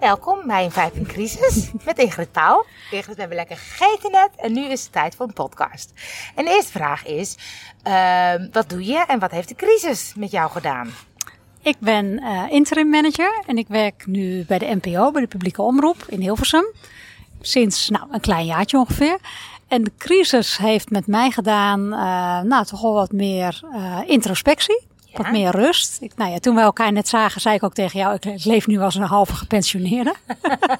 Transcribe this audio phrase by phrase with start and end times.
[0.00, 2.64] Welkom bij een Vijf in Crisis met Ingrid Pauw.
[2.90, 5.92] Ingrid, we hebben lekker gegeten net en nu is het tijd voor een podcast.
[6.34, 7.36] En de eerste vraag is,
[7.82, 10.90] ehm, wat doe je en wat heeft de crisis met jou gedaan?
[11.62, 15.62] Ik ben eh, interim manager en ik werk nu bij de NPO, bij de publieke
[15.62, 16.66] omroep in Hilversum.
[17.40, 19.18] Sinds nou, een klein jaartje ongeveer.
[19.68, 24.86] En de crisis heeft met mij gedaan, eh, nou toch wel wat meer eh, introspectie.
[25.16, 25.22] Ja.
[25.22, 25.96] Wat meer rust.
[26.00, 28.66] Ik, nou ja, toen we elkaar net zagen, zei ik ook tegen jou: ik leef
[28.66, 30.14] nu als een halve gepensioneerde.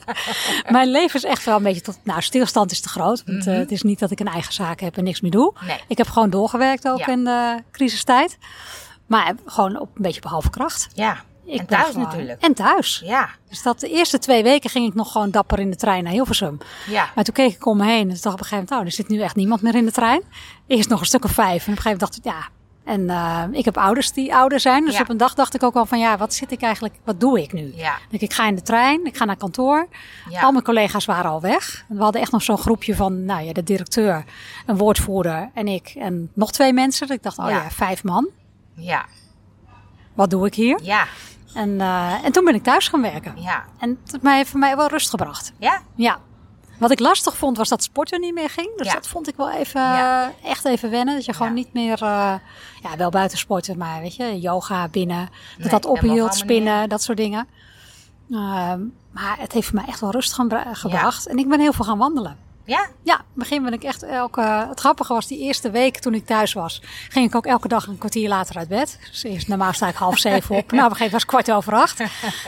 [0.68, 1.98] Mijn leven is echt wel een beetje tot.
[2.02, 3.22] Nou, stilstand is te groot.
[3.26, 5.52] Want eh, het is niet dat ik een eigen zaak heb en niks meer doe.
[5.66, 5.80] Nee.
[5.88, 7.06] Ik heb gewoon doorgewerkt ook Ja.
[7.06, 8.38] in de crisistijd.
[9.06, 10.88] Maar gewoon op een beetje op halve kracht.
[10.94, 12.40] Ja, Ik en thuis gewoon- natuurlijk.
[12.42, 13.02] En thuis.
[13.04, 16.04] Ja, Dus dat de eerste twee weken ging ik nog gewoon dapper in de trein
[16.04, 16.58] naar Hilversum.
[16.86, 17.10] ja.
[17.14, 18.92] Maar toen keek ik om me heen en dacht op een gegeven moment, oh, er
[18.92, 20.22] zit nu echt niemand meer in de trein.
[20.66, 21.66] Eerst nog een stuk of vijf.
[21.66, 22.48] En op een gegeven moment dacht ik, ja.
[22.86, 24.84] En eh, ik heb ouders die ouder zijn.
[24.84, 25.00] Dus Ja.
[25.00, 27.40] op een dag dacht ik ook al van, ja, wat zit ik eigenlijk, wat doe
[27.42, 27.72] ik nu?
[27.74, 27.96] Ja.
[28.10, 29.88] Ik, ga in de trein, ik ga naar kantoor.
[30.30, 30.40] Ja.
[30.40, 31.84] Al mijn collega's waren al weg.
[31.88, 34.24] We hadden echt nog zo'n groepje van, nou ja, de directeur,
[34.66, 35.92] een woordvoerder en ik.
[35.98, 37.06] En nog twee mensen.
[37.06, 37.50] Dus ik dacht, oh Ja.
[37.62, 38.28] ja, vijf man.
[38.74, 39.04] Ja,
[40.14, 40.78] Wat doe ik hier?
[40.82, 41.06] ja,
[41.54, 43.32] En, eh, en toen ben ik thuis gaan werken.
[43.36, 43.64] ja.
[43.78, 45.52] En het heeft mij, voor mij wel rust gebracht.
[45.58, 45.80] Ja?
[45.94, 46.18] Ja.
[46.78, 48.76] Wat ik lastig vond was dat sporten niet meer ging.
[48.76, 48.92] Dus Ja.
[48.94, 50.32] dat vond ik wel even, Ja.
[50.44, 51.14] echt even wennen.
[51.14, 51.54] Dat je gewoon Ja.
[51.54, 52.34] niet meer, eh,
[52.82, 55.28] ja, wel buiten sporten, maar weet je, yoga binnen.
[55.28, 57.46] Dat Nee, dat ophield, spinnen, dat soort dingen.
[58.30, 61.26] Ehm, maar het heeft mij echt wel rust gebra- gebracht.
[61.26, 62.36] En ik ben heel veel gaan wandelen.
[62.66, 62.86] Ja?
[63.02, 64.40] Ja, in het begin ben ik echt elke...
[64.68, 67.86] Het grappige was, die eerste week toen ik thuis was, ging ik ook elke dag
[67.86, 68.98] een kwartier later uit bed.
[69.10, 70.70] Dus eerst normaal sta ik half zeven op.
[70.72, 72.02] Nou, op een gegeven moment was het kwart over acht.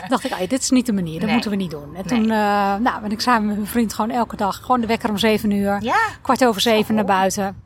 [0.09, 1.31] dacht ik, "Ai, dit is niet de manier, dat Nee.
[1.33, 1.83] moeten we niet doen.
[1.83, 2.03] En Nee.
[2.03, 5.09] toen eh, nou, ben ik samen met mijn vriend gewoon elke dag, gewoon de wekker
[5.09, 5.81] om zeven uur.
[5.81, 5.97] Ja?
[6.21, 7.61] Kwart over zeven naar buiten.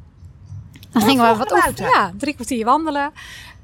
[0.92, 1.86] Dan gingen we wat buiten?
[1.86, 3.12] Ja, drie kwartier wandelen.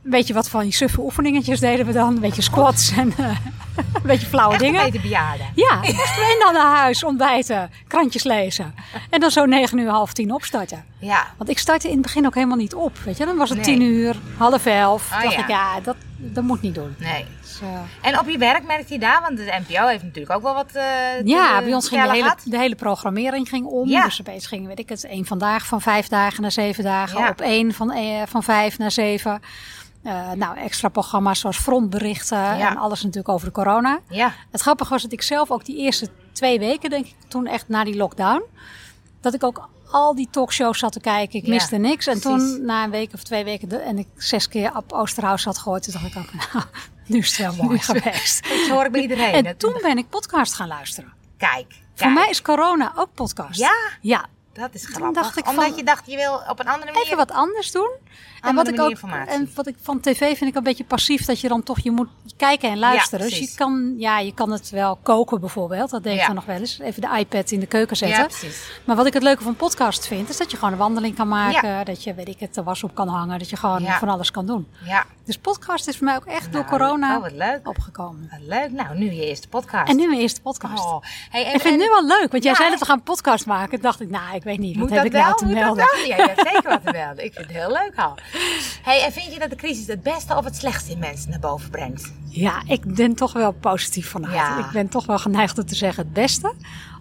[0.03, 2.14] Een beetje wat van die suffe oefeningetjes deden we dan.
[2.16, 3.25] Een beetje squats en eh,
[3.75, 4.83] een beetje flauwe Echt dingen.
[4.83, 5.45] beetje bejaarden.
[5.56, 8.73] Ja, en dan naar huis, ontbijten, krantjes lezen.
[9.09, 10.84] En dan zo negen uur, half tien opstarten.
[11.00, 11.28] Ja.
[11.38, 12.97] Want ik startte in het begin ook helemaal niet op.
[13.06, 13.78] Weet je, dan was het Nee.
[13.78, 15.12] tien uur, half elf.
[15.12, 15.40] Oh, dacht ja.
[15.40, 16.95] ik, ja, dat, dat moet niet doen.
[16.97, 17.25] Nee.
[17.60, 17.70] Dus,
[18.02, 20.72] En op je werk merkt hij daar, want de NPO heeft natuurlijk ook wel wat.
[20.74, 20.84] eh,
[21.26, 23.88] ja, bij ons ging de hele, de hele programmering ging om.
[23.90, 24.04] Ja.
[24.04, 27.20] Dus opeens ging, weet ik het, één vandaag van vijf dagen naar zeven dagen.
[27.20, 27.30] Ja.
[27.30, 29.42] Op één van, eh, van vijf naar zeven.
[30.04, 32.70] Eh, nou, extra programma's zoals frontberichten Ja.
[32.70, 34.00] en alles natuurlijk over de corona.
[34.10, 34.34] Ja.
[34.52, 37.68] Het grappige was dat ik zelf ook die eerste twee weken, denk ik, toen echt
[37.68, 38.44] na die lockdown,
[39.22, 41.40] dat ik ook al die talkshows zat te kijken.
[41.40, 42.08] Ik Ja, miste niks.
[42.08, 42.40] En precies.
[42.56, 45.58] toen, na een week of twee weken, de- en ik zes keer op Oosterhuis had
[45.58, 46.66] gehoord, toen dacht ik ook, nou,
[47.14, 48.44] nu is het wel mooi geweest.
[48.50, 49.46] Dat hoor ik bij iedereen.
[49.46, 51.14] En toen ben ik podcast gaan luisteren.
[51.38, 51.74] Kijk.
[51.96, 53.59] Voor mij is corona ook podcast.
[53.59, 53.74] Ja?
[54.02, 54.25] Ja.
[54.53, 55.22] Dat is grappig.
[55.22, 57.03] dacht ik Omdat van- je dacht, je wil op een andere manier...
[57.06, 57.90] Even wat anders doen.
[58.42, 61.40] En wat, ik ook, en wat ik van tv vind ik een beetje passief dat
[61.40, 63.19] je dan toch je moet kijken en luisteren.
[63.25, 63.52] dus precies.
[63.52, 65.90] je kan, ja, je kan het wel koken bijvoorbeeld.
[65.90, 66.25] Dat deed ik Ja.
[66.25, 66.80] dan nog wel eens.
[66.80, 68.38] Even de iPad in de keuken Ja, zetten.
[68.40, 68.69] precies.
[68.86, 71.28] maar wat ik het leuke van podcast vind, is dat je gewoon een wandeling kan
[71.28, 71.86] maken.
[71.86, 73.40] Dat je, weet ik het, de was op kan hangen.
[73.40, 74.00] Dat je gewoon Ja.
[74.00, 74.68] van alles kan doen.
[74.86, 75.06] Ja.
[75.29, 77.67] Dus podcast is voor mij ook echt door Nou, corona Oh, wat leuk.
[77.67, 78.29] opgekomen.
[78.31, 78.72] Wat leuk.
[78.72, 79.90] Nou, nu je eerste podcast.
[79.90, 80.84] En nu mijn eerste podcast.
[80.85, 81.03] Oh.
[81.29, 82.97] Hey, en, ik vind het nu wel leuk, want jij Ja, zei dat we gaan
[82.97, 83.69] een podcast maken.
[83.69, 85.22] Toen dacht ik, nou, ik weet niet, wat Moet heb dat ik wel?
[85.22, 86.06] nou te Moet dat wel?
[86.06, 87.23] Ja, je hebt zeker wat te melden.
[87.23, 88.18] Ik vind het heel leuk al.
[88.81, 91.39] Hey, en vind je dat de crisis het beste of het slechtste in mensen naar
[91.39, 92.12] boven brengt?
[92.29, 94.34] Ja, ik ben toch wel positief vanuit.
[94.34, 94.59] Ja.
[94.59, 96.53] Ik ben toch wel geneigd om te zeggen het beste.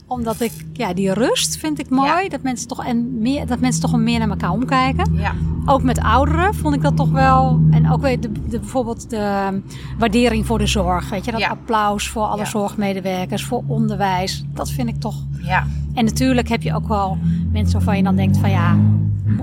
[0.09, 2.23] Omdat ik, ja, die rust vind ik mooi.
[2.23, 2.29] Ja.
[2.29, 5.15] Dat, mensen toch en meer, dat mensen toch meer naar elkaar omkijken.
[5.15, 5.35] Ja.
[5.65, 7.61] Ook met ouderen vond ik dat toch wel.
[7.71, 9.61] En ook weer de, de, bijvoorbeeld de
[9.99, 11.11] waardering voor de zorg.
[11.11, 11.49] Weet je, dat Ja.
[11.49, 14.45] applaus voor alle zorgmedewerkers, voor onderwijs.
[14.55, 15.17] Dat vind ik toch.
[15.43, 15.67] Ja.
[15.95, 17.19] En natuurlijk heb je ook wel
[17.53, 18.77] mensen waarvan je dan denkt van ja,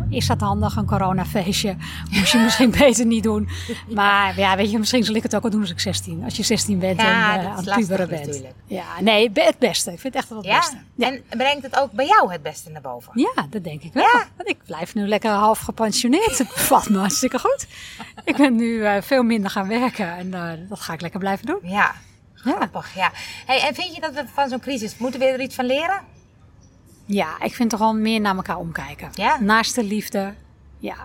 [0.10, 1.76] is dat handig, een coronafeestje?
[2.12, 3.50] Moest je misschien beter niet doen.
[3.94, 6.24] Maar ja, weet je, misschien zal ik het ook al doen als ik 16.
[6.24, 8.26] Als je 16 bent Ja, en is aan het puberen bent.
[8.26, 8.54] natuurlijk.
[8.66, 9.92] Ja, nee, het beste.
[9.92, 10.58] Ik vind het echt wel het Ja?
[10.58, 10.78] beste.
[10.96, 11.08] Ja.
[11.12, 13.12] En brengt het ook bij jou het beste naar boven?
[13.16, 14.04] Ja, dat denk ik wel.
[14.38, 16.38] Want ik blijf nu lekker half gepensioneerd.
[16.38, 17.68] Het bevalt me hartstikke goed.
[18.24, 21.46] Ik ben nu eh, veel minder gaan werken en eh, dat ga ik lekker blijven
[21.46, 21.60] doen.
[21.64, 21.94] Ja.
[22.44, 22.52] Ja.
[22.52, 23.12] Grappig, ja.
[23.46, 26.02] Hey, en vind je dat we van zo'n crisis, moeten we er iets van leren?
[27.06, 29.10] Ja, ik vind toch wel meer naar elkaar omkijken.
[29.14, 29.38] Ja?
[29.40, 30.34] Naast de liefde.
[30.80, 30.96] Ja.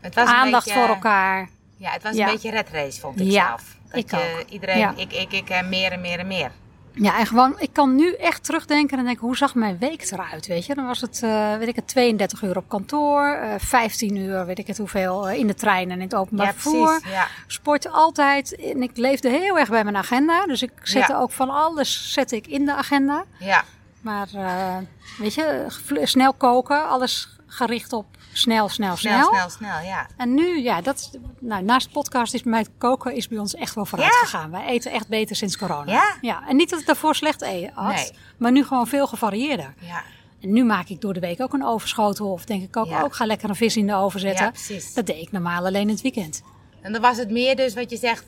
[0.00, 1.48] Het was Aandacht beetje- voor elkaar.
[1.76, 2.26] Ja, het was Ja.
[2.26, 3.76] een beetje red race, vond ik Ja, zelf.
[3.88, 4.48] Dat ik je, ook.
[4.48, 4.92] Iedereen, Ja.
[4.96, 6.50] ik, ik, ik, en meer en meer en meer.
[6.94, 10.46] Ja, en gewoon, ik kan nu echt terugdenken en denken, hoe zag mijn week eruit,
[10.46, 10.74] weet je?
[10.74, 14.58] Dan was het, eh, weet ik het, 32 uur op kantoor, eh 15 uur, weet
[14.58, 17.00] ik het hoeveel, eh, in de trein en in het openbaar Ja, vervoer.
[17.10, 17.26] Ja.
[17.46, 18.56] Sport altijd.
[18.56, 20.46] En ik leefde heel erg bij mijn agenda.
[20.46, 21.18] Dus ik zette Ja.
[21.18, 23.24] ook van alles zette ik in de agenda.
[23.38, 23.64] Ja.
[24.02, 24.76] Maar eh,
[25.18, 25.66] weet je,
[26.02, 29.16] snel koken, alles gericht op snel, snel, snel.
[29.18, 30.06] Snel, snel, snel, ja.
[30.16, 33.54] En nu, ja, dat nou, naast podcast is bij mij het koken is bij ons
[33.54, 34.18] echt wel vooruit Ja?
[34.18, 34.50] gegaan.
[34.50, 35.92] Wij eten echt beter sinds corona.
[35.92, 36.16] Ja?
[36.20, 36.42] ja.
[36.48, 38.10] En niet dat ik daarvoor slecht eten had, Nee.
[38.36, 39.74] maar nu gewoon veel gevarieerder.
[39.78, 40.02] Ja,
[40.40, 42.32] En nu maak ik door de week ook een overschotel.
[42.32, 43.02] Of denk ik ook, Ja.
[43.02, 44.44] ook ga lekker een vis in de oven zetten.
[44.44, 44.94] Ja, precies.
[44.94, 46.42] Dat deed ik normaal alleen in het weekend.
[46.80, 48.24] en dan was het meer dus wat je zegt,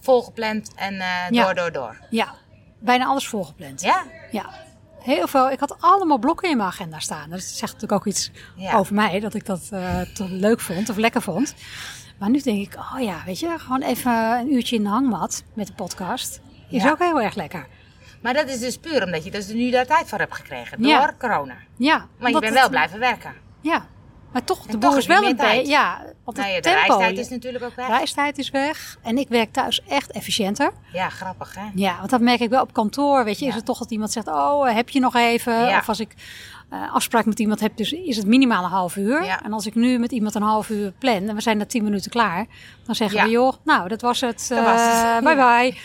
[0.00, 1.96] volgepland en eh, door, door, door.
[2.10, 2.34] Ja,
[2.78, 3.80] bijna alles volgepland.
[3.80, 4.04] Ja?
[4.30, 4.50] Ja,
[5.14, 5.50] heel veel.
[5.50, 7.30] Ik had allemaal blokken in mijn agenda staan.
[7.30, 8.74] Dat zegt natuurlijk ook iets Ja.
[8.76, 11.54] over mij, dat ik dat eh, toch leuk vond of lekker vond.
[12.18, 15.42] Maar nu denk ik, oh ja, weet je, gewoon even een uurtje in de hangmat
[15.54, 16.40] met de podcast.
[16.70, 16.90] Is Ja.
[16.90, 17.66] ook heel erg lekker.
[18.22, 20.90] Maar dat is dus puur omdat je dus nu daar tijd voor hebt gekregen, door
[20.90, 21.14] Ja.
[21.18, 21.54] corona.
[21.76, 23.34] Ja, Maar je bent wel blijven werken.
[23.60, 23.86] Ja,
[24.32, 27.18] maar toch, de heb is wel een beetje, ja, want Nou ja, de tempo, reistijd
[27.18, 27.86] is natuurlijk ook weg.
[27.86, 28.98] reistijd is weg.
[29.02, 30.72] En ik werk thuis echt efficiënter.
[30.92, 31.66] Ja, grappig hè?
[31.74, 33.24] Ja, want dat merk ik wel op kantoor.
[33.24, 35.66] Weet je, is het toch dat iemand zegt: Oh, heb je nog even?
[35.66, 35.78] Ja.
[35.78, 36.14] Of als ik
[36.68, 39.24] eh, afspraak met iemand heb, dus is het minimaal een half uur.
[39.24, 39.42] Ja.
[39.42, 41.84] En als ik nu met iemand een half uur plan en we zijn na tien
[41.84, 42.46] minuten klaar,
[42.86, 43.24] dan zeggen Ja.
[43.24, 44.46] we: Joh, nou, dat was het.
[44.48, 45.04] Dat was het.
[45.04, 45.58] Eh, bye Ja.
[45.60, 45.76] bye.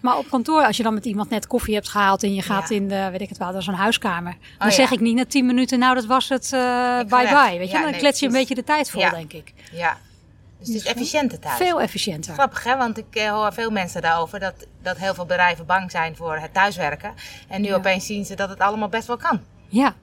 [0.00, 2.70] Maar op kantoor, als je dan met iemand net koffie hebt gehaald en je gaat
[2.70, 4.36] in de, weet ik het wel, dat is een huiskamer.
[4.58, 4.74] Dan ja.
[4.74, 6.48] zeg ik niet na tien minuten: Nou, dat was het.
[6.48, 7.58] ga bye bye.
[7.58, 8.48] Weet je, dan nee, klets je een precies.
[8.48, 9.52] beetje de tijd vol, denk ik.
[9.72, 9.96] Ja.
[10.58, 11.56] Dus het is efficiënter thuis.
[11.56, 12.34] Veel efficiënter.
[12.34, 16.16] Grappig hè, want ik hoor veel mensen daarover dat, dat heel veel bedrijven bang zijn
[16.16, 17.14] voor het thuiswerken.
[17.48, 19.40] En nu opeens zien ze dat het allemaal best wel kan.
[19.68, 19.94] Ja,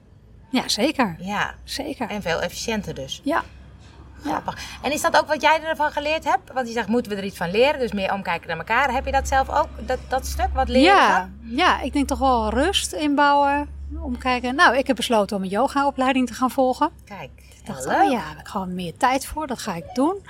[0.50, 1.16] ja zeker.
[1.18, 2.08] Ja, Zeker.
[2.08, 3.20] en veel efficiënter dus.
[3.24, 3.42] Ja.
[4.24, 4.30] Ja.
[4.30, 4.58] Grappig.
[4.82, 6.52] En is dat ook wat jij ervan geleerd hebt?
[6.52, 7.80] Want je zegt, moeten we er iets van leren?
[7.80, 8.92] Dus meer omkijken naar elkaar.
[8.92, 10.48] Heb je dat zelf ook, dat, dat stuk?
[10.54, 13.68] Wat leren Ja, ja, ik denk toch wel rust inbouwen.
[14.02, 14.54] Omkijken.
[14.54, 16.90] Nou, ik heb besloten om een yogaopleiding te gaan volgen.
[17.04, 19.46] Kijk, Ik dacht, heel oh ja, heb ik gewoon meer tijd voor.
[19.46, 20.26] Dat ga ik doen.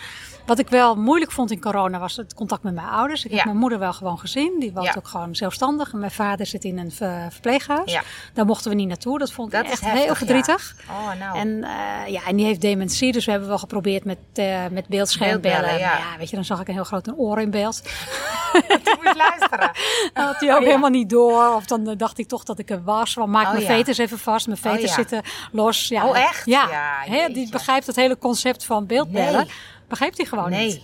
[0.46, 3.24] Wat ik wel moeilijk vond in corona was het contact met mijn ouders.
[3.24, 3.36] Ik Ja.
[3.36, 4.56] heb mijn moeder wel gewoon gezien.
[4.60, 4.94] Die Ja.
[4.96, 5.92] ook gewoon zelfstandig.
[5.92, 7.92] En mijn vader zit in een ver- verpleeghuis.
[7.92, 8.02] Ja.
[8.34, 9.18] Daar mochten we niet naartoe.
[9.18, 10.74] Dat vond ik echt heftig, heel verdrietig.
[10.90, 11.38] Oh, nou.
[11.38, 14.86] En, eh, ja, en die heeft dementie, dus we hebben wel geprobeerd met, eh met
[14.88, 15.78] beeldschermbellen.
[15.78, 15.98] Ja.
[16.18, 17.80] Weet je, dan zag ik een heel groot oor in beeld.
[18.68, 19.70] Je moet luisteren.
[20.14, 21.54] Dat had hij ook Oh, helemaal niet door.
[21.54, 23.14] Of dan eh, dacht ik toch dat ik er was.
[23.14, 24.46] Want maak Oh, mijn veters even vast.
[24.46, 24.94] Mijn veters Oh, ja.
[24.94, 25.22] zitten
[25.52, 25.88] los.
[25.88, 26.06] Ja.
[26.08, 26.46] Oh, echt?
[26.46, 26.68] Ja.
[27.32, 29.40] Die begrijpt het hele concept van beeldbellen.
[29.46, 29.50] Nee.
[29.90, 30.66] Begrijpt hij gewoon Nee.
[30.66, 30.80] niet.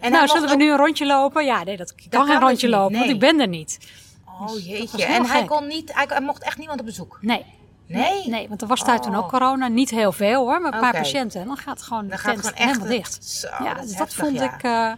[0.00, 1.44] En nou, zullen we nu een rondje lopen?
[1.44, 3.00] Ja, nee, dat ik kan geen dus rondje niet, lopen, nee.
[3.00, 3.78] want ik ben er niet.
[4.26, 5.04] Oh was jeetje.
[5.04, 7.18] En hij kon niet, hij, hij mocht echt niemand op bezoek.
[7.20, 7.44] Nee.
[7.86, 8.28] Nee?
[8.28, 9.18] Nee, want er was daar toen Oh.
[9.24, 9.68] ook corona.
[9.68, 11.40] Niet heel veel hoor, maar een paar patiënten.
[11.40, 13.24] En dan gaat gewoon de Dan gaat het gewoon echt helemaal het- dicht.
[13.24, 14.54] Zo, ja, dat dus dat vond, ja.
[14.54, 14.92] ik, eh,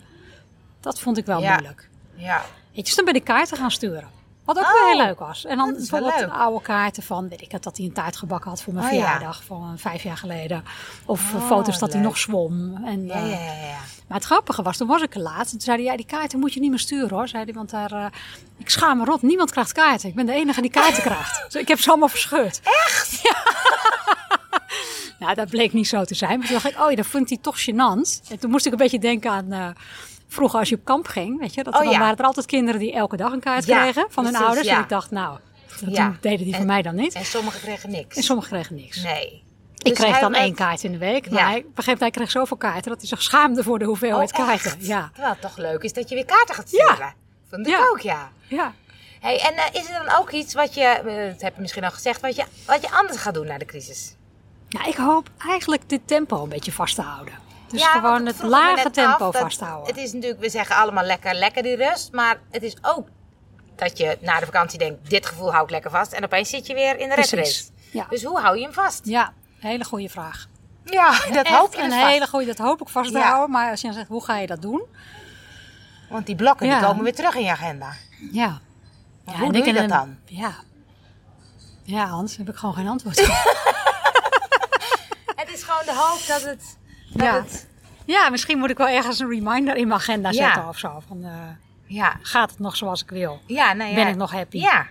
[0.81, 1.53] dat vond ik wel Ja.
[1.53, 1.89] moeilijk.
[2.15, 2.37] Ja.
[2.37, 2.45] Weet
[2.77, 4.09] je, dus dan ben ik kaarten gaan sturen.
[4.47, 5.45] Wat ook Oh, wel heel leuk was.
[5.45, 8.63] En dan bijvoorbeeld oude kaarten van, weet ik het, dat hij een taart gebakken had
[8.63, 8.99] voor mijn Oh, ja.
[8.99, 10.65] verjaardag van vijf jaar geleden.
[11.07, 12.85] Of Oh, foto's dat hij nog zwom.
[12.85, 13.79] En, Ja, eh, ja, ja, ja.
[14.09, 15.45] Maar het grappige was, toen was ik er laatst.
[15.53, 17.29] En toen zei hij, ja, die kaarten moet je niet meer sturen hoor.
[17.29, 18.07] Zei hij, want daar, eh,
[18.57, 19.23] ik schaam me rot.
[19.23, 20.09] Niemand krijgt kaarten.
[20.09, 21.43] Ik ben de enige die kaarten krijgt.
[21.51, 22.61] Dus ik heb ze allemaal verscheurd.
[22.65, 23.21] Echt?
[23.23, 23.35] Ja.
[25.19, 26.39] nou, dat bleek niet zo te zijn.
[26.39, 28.29] Maar toen dacht ik, oh ja, dat vond hij toch gênant.
[28.31, 29.53] En toen moest ik een beetje denken aan...
[29.53, 29.69] eh,
[30.29, 31.99] Vroeger als je op kamp ging, weet je, dat Oh, dan ja.
[31.99, 34.67] waren er altijd kinderen die elke dag een kaart Ja, kregen van hun ouders.
[34.67, 34.77] ja.
[34.77, 35.39] En ik dacht, nou,
[35.81, 36.17] dat Ja.
[36.21, 37.15] deden die En- van mij dan niet.
[37.15, 38.17] En sommigen kregen niks.
[38.17, 39.03] En sommigen kregen niks.
[39.03, 39.45] Nee.
[39.77, 41.31] Ik Dus kreeg dan één kaart in de week.
[41.31, 41.47] Maar Ja.
[41.47, 43.85] hij, op een gegeven moment hij kreeg zoveel kaarten dat hij zich schaamde voor de
[43.85, 44.73] hoeveelheid Oh, kaarten.
[44.79, 45.11] Ja.
[45.13, 46.87] Het toch leuk is dat je weer kaarten gaat Ja.
[46.93, 47.15] sturen.
[47.51, 47.87] Vond ik Ja.
[47.91, 48.31] ook, ja.
[48.49, 48.73] Ja.
[49.21, 51.85] Hey, en eh, is er dan ook iets wat je, eh, dat heb je misschien
[51.85, 54.15] al gezegd, wat je, wat je anders gaat doen na de crisis?
[54.69, 57.35] Nou, ik hoop eigenlijk dit tempo een beetje vast te houden.
[57.69, 59.87] Dus Ja, gewoon het lage tempo af vasthouden.
[59.87, 62.13] Het is natuurlijk, we zeggen allemaal lekker, lekker die rust.
[62.13, 63.09] Maar het is ook
[63.77, 66.13] dat je na de vakantie denkt, dit gevoel hou ik lekker vast.
[66.13, 67.65] En opeens zit je weer in de red race.
[67.93, 68.07] Ja.
[68.11, 69.01] Dus hoe hou je hem vast?
[69.05, 70.47] ja, hele goede vraag.
[70.85, 72.11] Ja, dat Echt hoop je een dus vast.
[72.11, 73.29] hele goede, dat hoop ik vast te Ja.
[73.29, 73.51] houden.
[73.51, 74.83] Maar als je dan zegt, hoe ga je dat doen?
[76.11, 76.79] Want die blokken Ja.
[76.79, 77.93] die komen weer terug in je agenda.
[78.33, 78.59] Ja.
[79.27, 80.17] Ja hoe doe ik je dat een- dan?
[80.25, 80.55] Ja.
[81.83, 83.19] Ja, Hans, heb ik gewoon geen antwoord.
[85.37, 86.77] Het is gewoon de hoop dat het...
[87.17, 87.35] Dat Ja.
[87.35, 87.67] het
[88.05, 90.45] ja, misschien moet ik wel ergens een reminder in mijn agenda Ja.
[90.45, 91.03] zetten of zo.
[91.09, 91.31] Van, eh,
[91.87, 92.17] ja.
[92.23, 93.41] gaat het nog zoals ik wil?
[93.47, 93.95] Ja, nou ja.
[93.95, 94.59] Ben ik nog happy?
[94.59, 94.87] Ja.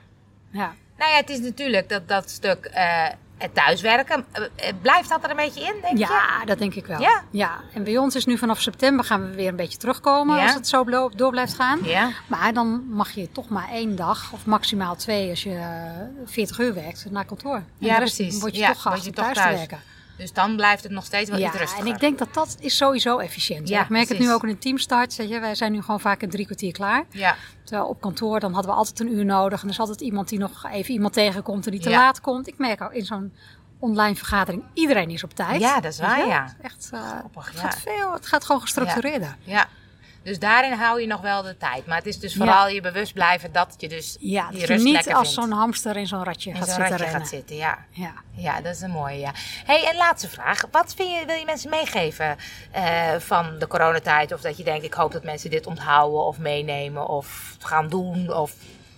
[0.51, 0.73] Ja.
[0.97, 4.25] Nou ja, het is natuurlijk dat, dat stuk eh, het thuiswerken.
[4.31, 5.99] eh, blijft dat er een beetje in, denk je?
[5.99, 6.99] Ja, dat denk ik wel.
[7.31, 7.61] Ja?
[7.73, 10.43] En bij ons is nu vanaf september gaan we weer een beetje terugkomen Ja.
[10.43, 10.83] als het zo
[11.15, 11.79] door blijft gaan.
[11.83, 12.09] Ja.
[12.27, 16.59] Maar dan mag je toch maar één dag of maximaal twee als je eh, 40
[16.59, 17.55] uur werkt naar kantoor.
[17.55, 18.39] En Ja, precies.
[18.39, 19.57] word je Ja, toch geacht toch thuis, te thuis.
[19.57, 19.79] werken.
[20.17, 21.85] Dus dan blijft het nog steeds wel iets Ja, rustiger.
[21.85, 23.67] en ik denk dat dat is sowieso efficiënt.
[23.67, 25.15] Ja, ik merk het nu ook in een teamstart.
[25.15, 27.03] Weet je, wij zijn nu gewoon vaak in drie kwartier klaar.
[27.09, 29.59] Ja, Terwijl op kantoor dan hadden we altijd een uur nodig.
[29.61, 31.97] En er is altijd iemand die nog even iemand tegenkomt en die te Ja.
[31.97, 32.47] laat komt.
[32.47, 33.33] Ik merk ook in zo'n
[33.79, 35.59] online vergadering, iedereen is op tijd.
[35.61, 36.55] Ja, dat is waar, ja.
[36.61, 39.35] Echt, Grappig, het, gaat veel, het gaat gewoon gestructureerder.
[39.43, 39.67] ja.
[40.25, 41.85] Dus daarin hou je nog wel de tijd.
[41.85, 44.83] Maar het is dus vooral je bewust blijven dat je dus Ja, die dat je
[44.83, 47.55] niet als zo'n hamster in zo'n ratje in gaat zo'n zitten ratje gaat zitten.
[47.55, 47.77] Ja.
[47.89, 48.13] Ja.
[48.31, 49.19] ja, dat is een mooie.
[49.19, 49.31] Ja.
[49.65, 50.65] Hey, en laatste vraag.
[50.71, 52.37] Wat vind je, wil je mensen meegeven
[52.71, 54.33] eh, van de coronatijd?
[54.33, 58.33] Of dat je denkt, ik hoop dat mensen dit onthouden of meenemen of gaan doen?
[58.33, 58.53] Of...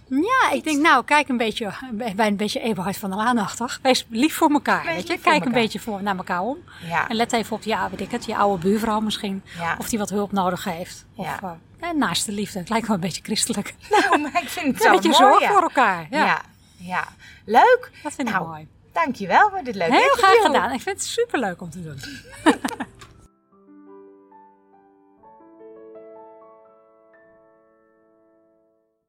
[0.10, 1.74] Ja, ik denk nou, kijk een beetje
[2.16, 3.80] bij een beetje Eberhard van der Laan-achtig.
[3.82, 5.18] Wees lief voor elkaar, Wees weet je.
[5.20, 6.58] Kijk een beetje voor, naar elkaar om.
[6.88, 7.08] Ja.
[7.10, 9.44] En let even op, ja, weet ik het, je oude buurvrouw misschien.
[9.60, 9.76] Ja.
[9.80, 11.06] Of die wat hulp nodig heeft.
[11.16, 11.40] Of Ja.
[11.80, 12.60] eh, en naast de liefde.
[12.60, 13.76] Het lijkt wel een beetje christelijk.
[13.90, 15.24] Nou, maar ik vind het Een beetje mooi.
[15.24, 16.08] zorg voor elkaar.
[16.10, 16.42] Ja,
[16.78, 17.08] Ja.
[17.46, 17.92] Leuk.
[18.04, 18.68] dat vind ik nou, mooi.
[18.94, 20.26] Dankjewel voor dit leuke Heel interview.
[20.26, 20.72] graag gedaan.
[20.72, 22.00] Ik vind het superleuk om te doen.